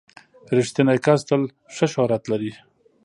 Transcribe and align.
•رښتینی 0.57 0.97
کس 1.05 1.19
تل 1.27 1.41
ښه 1.73 1.85
شهرت 1.93 2.23
لري. 2.31 2.51